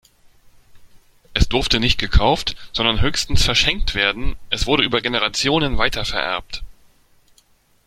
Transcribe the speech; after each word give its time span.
Es 1.35 1.47
durfte 1.47 1.79
nicht 1.79 1.99
gekauft, 1.99 2.55
sondern 2.73 3.01
höchstens 3.01 3.43
verschenkt 3.45 3.93
werden, 3.93 4.35
es 4.49 4.65
wurde 4.65 4.81
über 4.83 4.99
Generationen 4.99 5.77
weitervererbt. 5.77 6.63